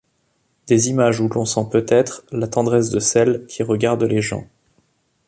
[0.65, 4.47] Des images où l'on sent peut-être la tendresse de celle qui regarde les gens.